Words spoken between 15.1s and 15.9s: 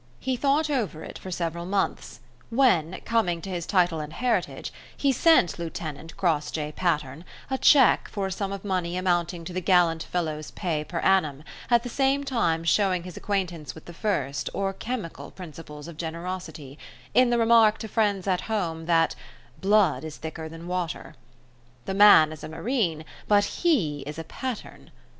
principles